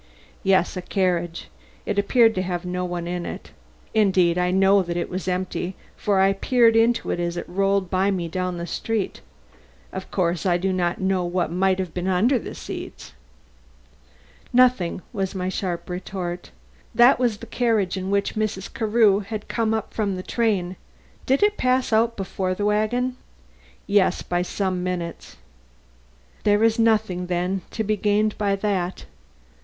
"Yes, 0.41 0.75
a 0.75 0.81
carriage. 0.81 1.47
It 1.85 1.99
appeared 1.99 2.33
to 2.33 2.41
have 2.41 2.65
no 2.65 2.83
one 2.83 3.05
in 3.07 3.23
it. 3.23 3.51
Indeed, 3.93 4.35
I 4.35 4.49
know 4.49 4.81
that 4.81 4.97
it 4.97 5.11
was 5.11 5.27
empty, 5.27 5.75
for 5.95 6.19
I 6.19 6.33
peered 6.33 6.75
into 6.75 7.11
it 7.11 7.19
as 7.19 7.37
it 7.37 7.47
rolled 7.47 7.91
by 7.91 8.09
me 8.09 8.27
down 8.27 8.57
the 8.57 8.65
street. 8.65 9.21
Of 9.91 10.09
course 10.09 10.43
I 10.43 10.57
do 10.57 10.73
not 10.73 10.99
know 10.99 11.23
what 11.23 11.51
might 11.51 11.77
have 11.77 11.93
been 11.93 12.07
under 12.07 12.39
the 12.39 12.55
seats." 12.55 13.13
"Nothing," 14.51 15.03
was 15.13 15.35
my 15.35 15.49
sharp 15.49 15.87
retort. 15.87 16.49
"That 16.95 17.19
was 17.19 17.37
the 17.37 17.45
carriage 17.45 17.95
in 17.95 18.09
which 18.09 18.33
Mrs. 18.33 18.73
Carew 18.73 19.19
had 19.19 19.47
come 19.47 19.71
up 19.71 19.93
from 19.93 20.15
the 20.15 20.23
train. 20.23 20.77
Did 21.27 21.43
it 21.43 21.57
pass 21.57 21.93
out 21.93 22.17
before 22.17 22.55
the 22.55 22.65
wagon?" 22.65 23.17
"Yes, 23.85 24.23
by 24.23 24.41
some 24.41 24.81
minutes." 24.81 25.37
"There 26.43 26.63
is 26.63 26.79
nothing, 26.79 27.27
then, 27.27 27.61
to 27.69 27.83
be 27.83 27.95
gained 27.95 28.35
by 28.39 28.55
that." 28.55 29.05